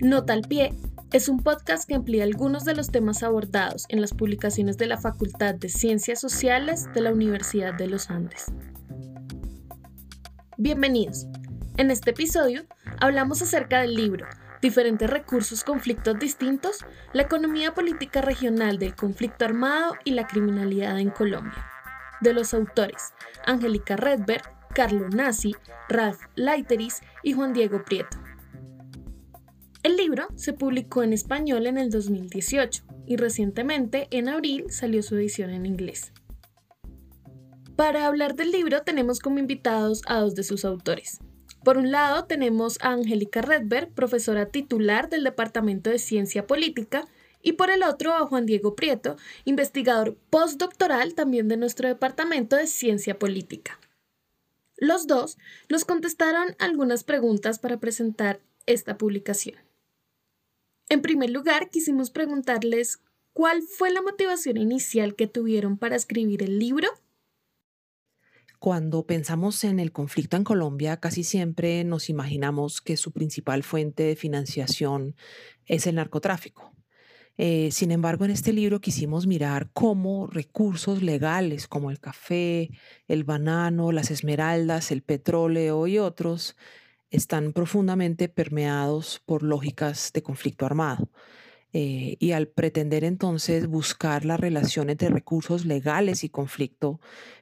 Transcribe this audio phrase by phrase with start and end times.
[0.00, 0.74] Nota al pie
[1.12, 4.98] es un podcast que amplía algunos de los temas abordados en las publicaciones de la
[4.98, 8.46] Facultad de Ciencias Sociales de la Universidad de los Andes.
[10.56, 11.26] Bienvenidos.
[11.76, 12.62] En este episodio
[13.00, 14.26] hablamos acerca del libro
[14.62, 16.84] Diferentes recursos, conflictos distintos,
[17.14, 21.64] la economía política regional del conflicto armado y la criminalidad en Colombia,
[22.20, 23.14] de los autores
[23.46, 24.42] Angélica Redberg,
[24.74, 25.56] Carlo Nassi,
[25.88, 28.18] Ralph Leiteris y Juan Diego Prieto.
[29.82, 35.16] El libro se publicó en español en el 2018 y recientemente, en abril, salió su
[35.16, 36.12] edición en inglés.
[37.76, 41.18] Para hablar del libro tenemos como invitados a dos de sus autores.
[41.64, 47.06] Por un lado tenemos a Angélica Redberg, profesora titular del Departamento de Ciencia Política,
[47.42, 52.66] y por el otro a Juan Diego Prieto, investigador postdoctoral también de nuestro Departamento de
[52.66, 53.78] Ciencia Política.
[54.76, 55.38] Los dos
[55.68, 59.56] nos contestaron algunas preguntas para presentar esta publicación.
[60.88, 63.00] En primer lugar, quisimos preguntarles
[63.32, 66.88] cuál fue la motivación inicial que tuvieron para escribir el libro.
[68.60, 74.02] Cuando pensamos en el conflicto en Colombia, casi siempre nos imaginamos que su principal fuente
[74.02, 75.16] de financiación
[75.64, 76.70] es el narcotráfico.
[77.38, 82.68] Eh, sin embargo, en este libro quisimos mirar cómo recursos legales como el café,
[83.08, 86.54] el banano, las esmeraldas, el petróleo y otros
[87.10, 91.08] están profundamente permeados por lógicas de conflicto armado.
[91.72, 97.00] Eh, y al pretender entonces buscar la relación entre recursos legales y conflicto,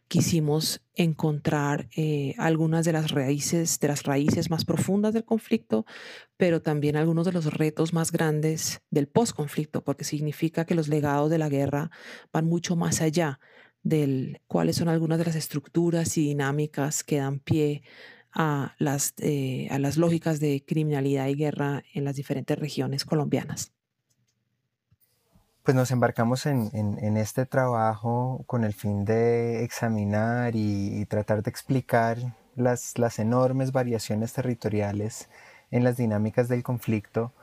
[0.09, 5.84] quisimos encontrar eh, algunas de las raíces, de las raíces más profundas del conflicto,
[6.37, 11.31] pero también algunos de los retos más grandes del postconflicto, porque significa que los legados
[11.31, 11.91] de la guerra
[12.33, 13.39] van mucho más allá
[13.83, 17.83] de cuáles son algunas de las estructuras y dinámicas que dan pie
[18.33, 23.73] a las, eh, a las lógicas de criminalidad y guerra en las diferentes regiones colombianas.
[25.68, 32.17] Pues nos embarcamos en, este trabajo con el fin de examinar y, tratar de explicar
[32.56, 35.29] las, las, enormes variaciones territoriales
[35.70, 37.34] en las dinámicas del conflicto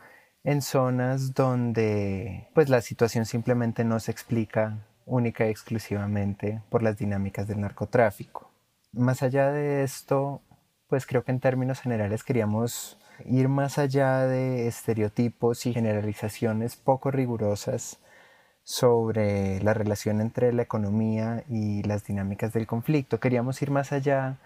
[0.44, 6.98] en zonas donde pues la situación simplemente no se explica única y exclusivamente por las
[6.98, 8.50] dinámicas del narcotráfico.
[8.92, 10.42] Más allá de esto,
[10.88, 17.12] pues creo que en términos generales queríamos ir más allá de estereotipos y generalizaciones poco
[17.12, 18.00] rigurosas
[18.66, 23.20] sobre la relación entre la economía y las dinámicas del conflicto.
[23.20, 24.40] Queríamos ir más allá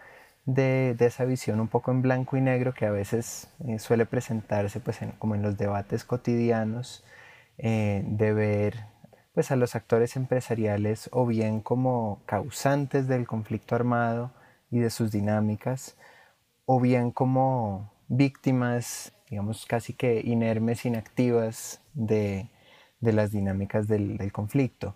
[0.45, 4.81] de, esa visión un poco en blanco y negro que a veces eh, suele presentarse
[4.81, 7.03] pues como en los debates cotidianos
[7.57, 8.75] eh, de ver
[9.33, 14.31] pues a los actores empresariales o bien como causantes del conflicto armado
[14.69, 15.95] y de sus dinámicas
[16.65, 22.49] o bien como víctimas, digamos, casi que inermes, inactivas de,
[23.01, 24.95] las dinámicas del, conflicto.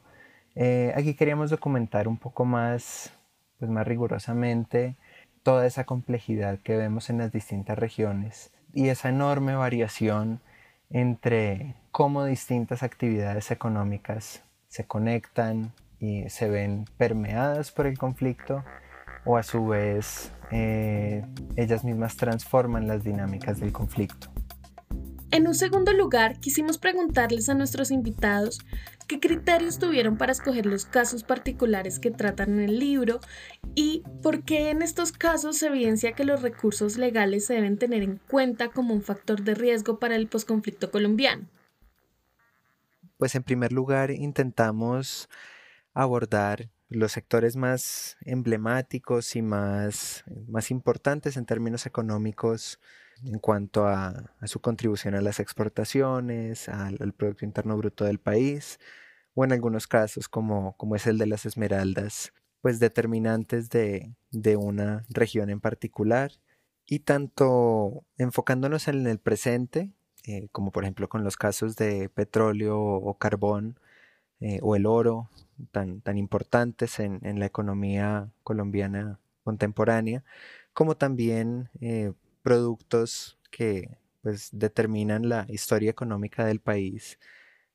[0.56, 3.14] Eh, aquí queríamos documentar un poco más,
[3.60, 4.96] pues más rigurosamente,
[5.42, 10.40] toda esa complejidad que vemos en las distintas regiones y esa enorme variación
[10.90, 18.64] entre cómo distintas actividades económicas se conectan y se ven permeadas por el conflicto
[19.26, 21.26] o a su vez eh,
[21.56, 24.33] ellas mismas transforman las dinámicas del conflicto.
[25.34, 28.60] En un segundo lugar, quisimos preguntarles a nuestros invitados
[29.08, 33.20] qué criterios tuvieron para escoger los casos particulares que tratan en el libro
[33.74, 38.04] y por qué en estos casos se evidencia que los recursos legales se deben tener
[38.04, 41.48] en cuenta como un factor de riesgo para el posconflicto colombiano.
[43.18, 45.30] Pues en primer lugar intentamos
[45.96, 52.80] abordar los sectores más emblemáticos y más, más importantes en términos económicos
[53.26, 58.80] en cuanto a, su contribución a las exportaciones, al, Producto Interno Bruto del país,
[59.36, 64.56] o en algunos casos, como, como es el de las esmeraldas, pues determinantes de, de
[64.58, 66.32] una región en particular.
[66.86, 69.92] Y tanto enfocándonos en el presente,
[70.26, 73.78] eh, como por ejemplo con los casos de petróleo o carbón,
[74.40, 75.30] eh, o el oro,
[75.72, 80.24] tan, tan importantes en, la economía colombiana contemporánea,
[80.74, 82.14] como también eh,
[82.44, 87.20] productos que pues, determinan la historia económica del país,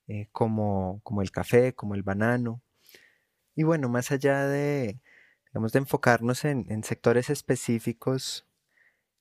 [0.07, 2.63] eh, como, como el café, como el banano.
[3.57, 5.01] Y bueno, más allá de,
[5.47, 8.47] digamos, de enfocarnos en, en sectores específicos,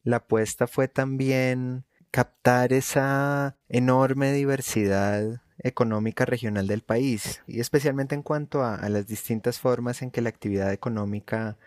[0.04, 8.24] la apuesta fue también captar esa enorme diversidad económica regional del país y especialmente en
[8.24, 11.58] cuanto a, las distintas formas en que la actividad económica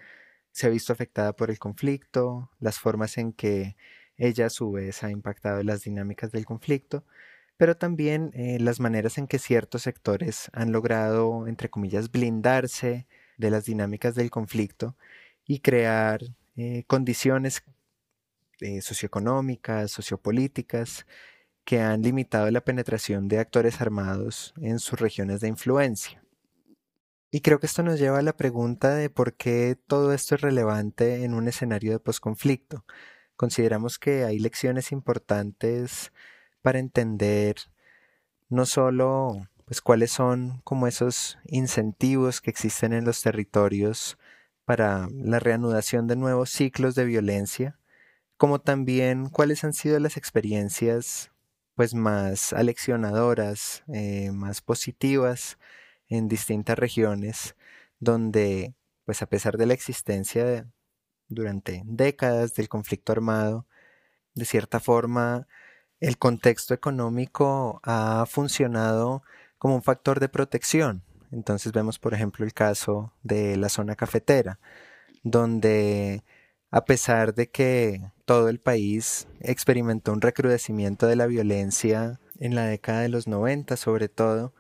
[0.52, 3.76] se ha visto afectada por el conflicto, las formas en que
[4.16, 7.04] ella a su vez ha impactado las dinámicas del conflicto,
[7.56, 13.06] pero también eh, las maneras en que ciertos sectores han logrado, entre comillas, blindarse
[13.36, 14.96] de las dinámicas del conflicto
[15.46, 16.22] y crear
[16.56, 17.62] eh, condiciones
[18.60, 21.06] eh, socioeconómicas, sociopolíticas,
[21.64, 26.22] que han limitado la penetración de actores armados en sus regiones de influencia.
[27.32, 30.40] Y creo que esto nos lleva a la pregunta de por qué todo esto es
[30.40, 32.84] relevante en un escenario de posconflicto.
[33.36, 36.12] Consideramos que hay lecciones importantes
[36.60, 37.56] para entender
[38.48, 44.18] no solo pues cuáles son como esos incentivos que existen en los territorios
[44.64, 47.78] para la reanudación de nuevos ciclos de violencia,
[48.36, 51.30] como también cuáles han sido las experiencias
[51.76, 55.58] pues más aleccionadoras, eh, más positivas
[56.10, 57.56] en distintas regiones
[57.98, 58.74] donde
[59.04, 60.68] pues a pesar de la existencia
[61.28, 63.66] durante décadas del conflicto armado,
[64.34, 65.46] de cierta forma
[66.00, 69.22] el contexto económico ha funcionado
[69.58, 71.02] como un factor de protección.
[71.30, 74.58] Entonces vemos, por ejemplo, el caso de la zona cafetera,
[75.22, 76.24] donde
[76.70, 82.64] a pesar de que todo el país experimentó un recrudecimiento de la violencia en la
[82.64, 84.54] década de los 90 sobre todo,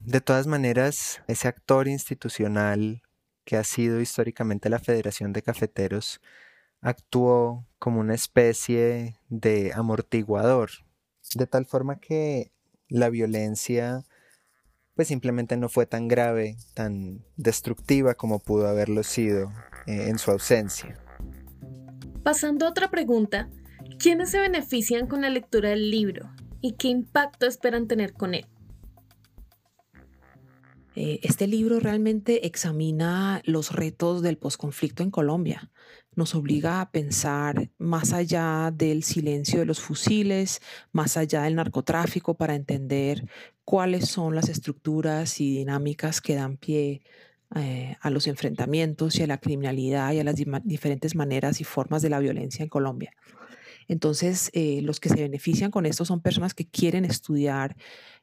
[0.00, 3.02] de todas maneras, ese actor institucional
[3.44, 6.20] que ha sido históricamente la Federación de Cafeteros
[6.80, 10.70] actuó como una especie de amortiguador,
[11.34, 12.52] de tal forma que
[12.88, 14.04] la violencia
[14.94, 19.50] pues simplemente no fue tan grave, tan destructiva como pudo haberlo sido
[19.86, 20.98] eh, en su ausencia.
[22.22, 23.48] Pasando a otra pregunta,
[23.98, 26.30] ¿quiénes se benefician con la lectura del libro
[26.60, 28.46] y qué impacto esperan tener con él?
[30.96, 35.70] Eh, este libro realmente examina los retos del posconflicto en Colombia.
[36.16, 40.60] Nos obliga a pensar más allá del silencio de los fusiles,
[40.92, 43.28] más allá del narcotráfico, para entender
[43.64, 47.02] cuáles son las estructuras y dinámicas que dan pie
[47.54, 50.34] eh, a los enfrentamientos y a la criminalidad y a las
[50.64, 53.12] diferentes maneras y formas de la violencia en Colombia.
[53.90, 57.76] Entonces, eh, los que se benefician con esto son personas que quieren estudiar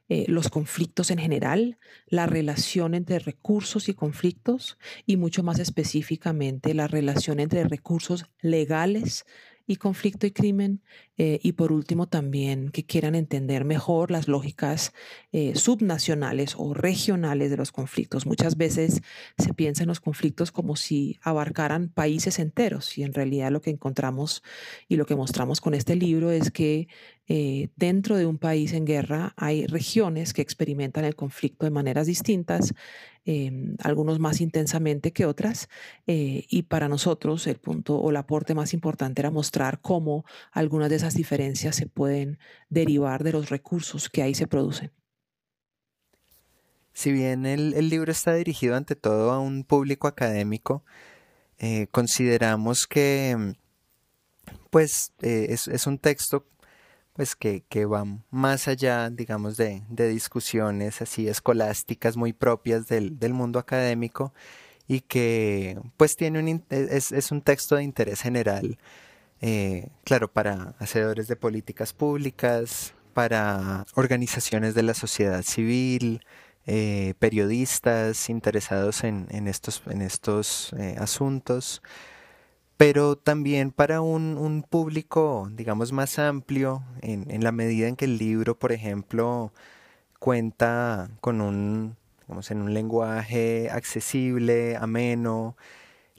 [0.08, 1.76] eh, los conflictos en general,
[2.06, 9.26] la relación entre recursos y conflictos y mucho más específicamente la relación entre recursos legales
[9.68, 10.82] y conflicto y crimen.
[11.18, 14.92] Eh, y por último también que quieran entender mejor las lógicas
[15.32, 18.24] eh, subnacionales o regionales de los conflictos.
[18.24, 19.02] Muchas veces
[19.36, 23.70] se piensa en los conflictos como si abarcaran países enteros y en realidad lo que
[23.70, 24.42] encontramos
[24.88, 26.88] y lo que mostramos con este libro es que
[27.26, 32.06] eh, dentro de un país en guerra hay regiones que experimentan el conflicto de maneras
[32.06, 32.72] distintas
[33.30, 35.68] Em, algunos más intensamente que otras.
[36.06, 40.88] Eh, y para nosotros el punto o el aporte más importante era mostrar cómo algunas
[40.88, 42.38] de esas diferencias se pueden
[42.70, 44.92] derivar de los recursos que ahí se producen.
[46.94, 50.82] Si bien el, libro está dirigido ante todo a un público académico,
[51.58, 53.56] eh, consideramos que
[54.70, 56.46] pues eh, es, un texto
[57.18, 63.18] pues que, que van más allá, digamos, de, de, discusiones así escolásticas muy propias del,
[63.18, 64.32] del, mundo académico
[64.86, 68.78] y que pues tiene un, es, es un texto de interés general,
[69.40, 76.20] eh, claro, para hacedores de políticas públicas, para organizaciones de la sociedad civil,
[76.66, 81.82] eh, periodistas interesados en, en, estos, en estos eh, asuntos
[82.78, 88.58] pero también para un, público, digamos, más amplio, en, la medida en que el libro,
[88.58, 89.52] por ejemplo,
[90.20, 91.96] cuenta con un,
[92.28, 95.56] en un lenguaje accesible, ameno,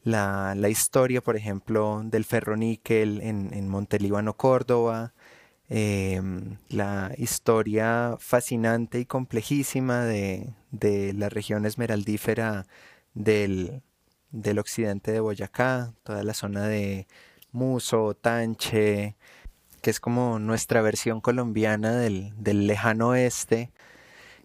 [0.04, 5.14] la, historia, por ejemplo, del ferroníquel en, en Montelíbano, Córdoba,
[5.70, 10.54] em, la historia fascinante y complejísima de
[11.16, 12.68] la región esmeraldífera
[13.14, 13.82] del,
[14.32, 17.08] del occidente de Boyacá, toda la zona de
[17.52, 19.16] Muso, Tanche,
[19.82, 23.72] que es como nuestra versión colombiana del, lejano oeste,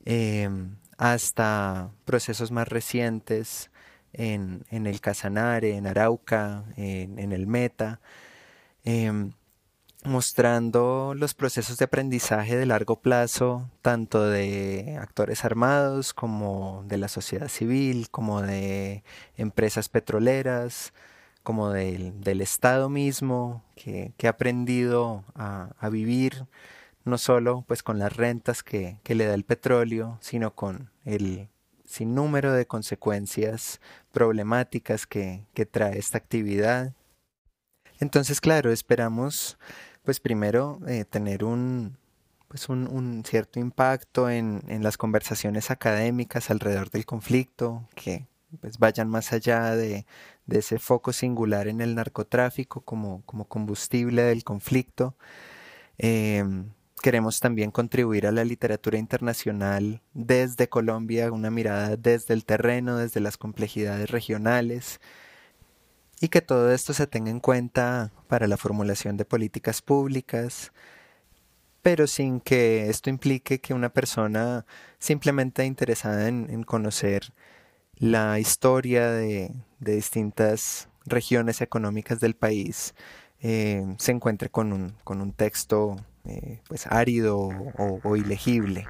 [0.04, 3.70] em, hasta procesos más recientes
[4.12, 8.00] en, el Casanare, en Arauca, en, el Meta.
[8.84, 9.32] Em,
[10.04, 17.08] mostrando los procesos de aprendizaje de largo plazo, tanto de actores armados como de la
[17.08, 19.02] sociedad civil, como de
[19.36, 20.92] empresas petroleras,
[21.42, 26.46] como del, Estado mismo, que, ha aprendido a, vivir
[27.04, 31.48] no solo pues con las rentas que, que le da el petróleo, sino con el
[31.84, 33.80] sinnúmero de consecuencias
[34.10, 36.94] problemáticas que, que trae esta actividad.
[38.00, 39.58] Entonces, claro, esperamos
[40.04, 41.96] pues primero eh, tener un,
[42.48, 48.26] pues un, un, cierto impacto en, en, las conversaciones académicas alrededor del conflicto, que
[48.60, 50.06] pues vayan más allá de,
[50.46, 55.16] de ese foco singular en el narcotráfico como, como combustible del conflicto.
[55.98, 56.44] Eh,
[57.02, 63.20] queremos también contribuir a la literatura internacional desde Colombia, una mirada desde el terreno, desde
[63.20, 65.00] las complejidades regionales,
[66.24, 70.72] y que todo esto se tenga en cuenta para la formulación de políticas públicas,
[71.82, 74.64] pero sin que esto implique que una persona
[74.98, 77.34] simplemente interesada en, conocer
[77.96, 79.50] la historia de,
[79.80, 82.94] distintas regiones económicas del país
[83.40, 88.86] eh, se encuentre con un, texto eh, pues árido o ilegible.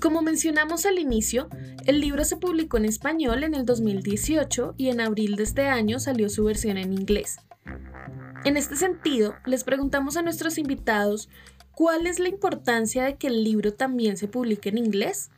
[0.00, 1.50] Como mencionamos al inicio,
[1.84, 6.00] el libro se publicó en español en el 2018 y en abril de este año
[6.00, 7.36] salió su versión en inglés.
[8.46, 11.28] En este sentido, les preguntamos a nuestros invitados
[11.72, 15.30] cuál es la importancia de que el libro también se publique en inglés.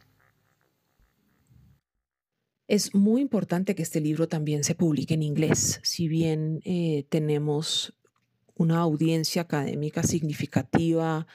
[2.68, 5.80] Es muy importante que este libro también se publique en inglés.
[5.82, 7.94] Si bien eh, tenemos
[8.54, 11.26] una audiencia académica significativa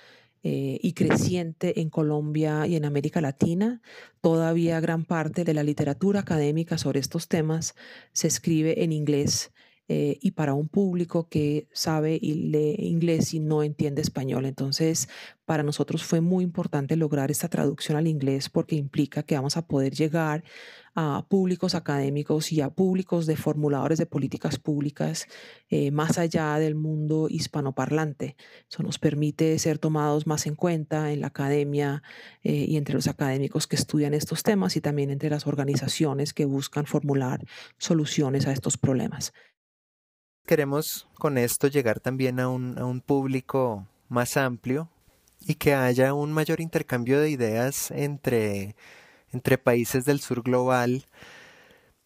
[0.44, 3.82] eh, y creciente en Colombia y en América Latina,
[4.22, 7.76] todavía gran parte de la literatura académica sobre estos temas
[8.14, 9.52] se escribe en inglés
[9.90, 14.46] eh, y para un público que sabe y lee inglés y no entiende español.
[14.46, 15.08] Entonces,
[15.46, 19.66] para nosotros fue muy importante lograr esta traducción al inglés porque implica que vamos a
[19.66, 20.44] poder llegar
[20.94, 25.28] a públicos académicos y a públicos de formuladores de políticas públicas
[25.70, 28.36] eh, más allá del mundo hispanoparlante.
[28.70, 32.04] Eso nos permite ser tomados más en cuenta en la academia
[32.44, 36.46] eh, y entre los académicos que estudian estos temas y también entre las organizaciones que
[36.46, 37.46] buscan formular
[37.78, 39.34] soluciones a estos problemas
[40.48, 44.90] queremos con esto llegar también a un, público más amplio
[45.42, 48.76] y que haya un mayor intercambio de ideas entre,
[49.32, 51.06] entre países del sur global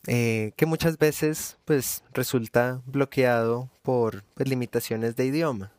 [0.07, 5.71] eh, que muchas veces pues resulta bloqueado por pues, limitaciones de idioma.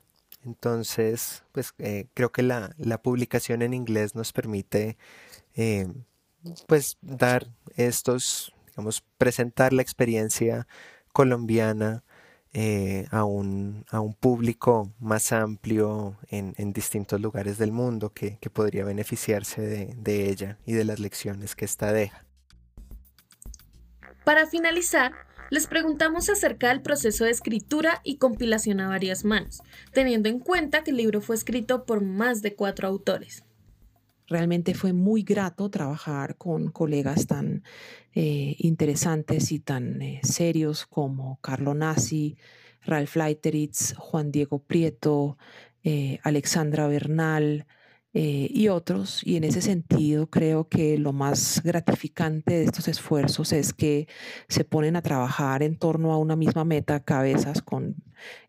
[0.45, 4.97] Entonces, pues eh, creo que la, la, publicación en inglés nos permite
[5.57, 5.88] eh,
[6.69, 10.69] pues dar estos, digamos, presentar la experiencia
[11.12, 12.04] colombiana
[12.54, 18.37] eh, a, un, a, un, público más amplio en, en distintos lugares del mundo que,
[18.40, 22.26] que podría beneficiarse de, de, ella y de las lecciones que ésta deja.
[24.25, 25.12] Para finalizar,
[25.50, 30.85] les preguntamos acerca del proceso de escritura y compilación a varias manos, teniendo en cuenta
[30.85, 33.44] que el libro fue escrito por más de cuatro autores.
[34.33, 37.65] Realmente fue muy grato trabajar con colegas tan
[38.15, 42.39] eh, interesantes y tan eh, serios como Carlo Nassi,
[42.81, 45.37] Ralph Leiteritz, Juan Diego Prieto,
[45.85, 47.67] eh, Alexandra Bernal
[48.15, 49.21] y otros.
[49.23, 54.07] Y en ese sentido creo que lo más gratificante de estos esfuerzos es que
[54.49, 57.97] se ponen a trabajar en torno a una misma meta, cabezas con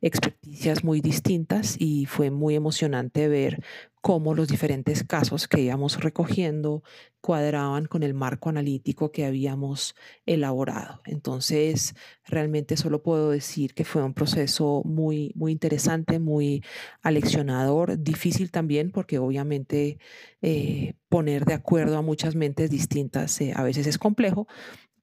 [0.01, 3.63] experticias muy distintas y fue muy emocionante ver
[4.03, 6.83] cómo los diferentes casos que íbamos recogiendo
[7.21, 11.01] cuadraban con el marco analítico que habíamos elaborado.
[11.05, 16.65] Entonces, realmente solo puedo decir que fue un proceso muy, muy interesante, muy
[17.01, 19.99] aleccionador, difícil también porque obviamente
[20.41, 24.47] eh, poner de acuerdo a muchas mentes distintas eh, a veces es complejo,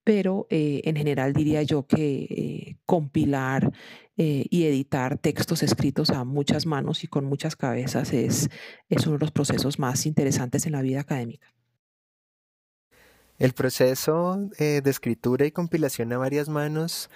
[0.04, 3.72] pero eh, en general diría yo que compilar
[4.22, 8.50] eh, y editar textos escritos a muchas manos y con muchas cabezas es,
[8.90, 11.54] es uno de los procesos más interesantes en la vida académica.
[13.38, 17.08] El proceso de escritura y compilación a varias manos,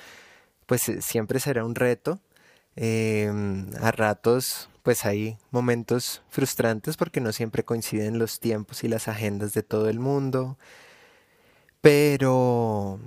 [0.64, 2.18] pues siempre será un reto.
[2.76, 9.06] Em, a ratos, pues hay momentos frustrantes porque no siempre coinciden los tiempos y las
[9.06, 10.56] agendas de todo el mundo
[11.84, 12.98] pero,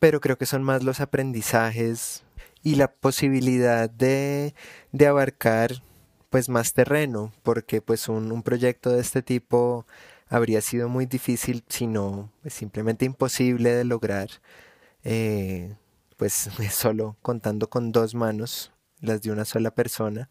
[0.00, 2.24] pero creo que son más los aprendizajes
[2.62, 4.54] y la posibilidad de,
[4.92, 5.82] de abarcar
[6.30, 9.86] pues más terreno, porque pues un, un, proyecto de este tipo
[10.28, 14.30] habría sido muy difícil, sino pues, simplemente imposible de lograr,
[15.02, 15.74] eh,
[16.16, 16.32] pues
[16.70, 20.28] solo contando con dos manos, las de una sola persona.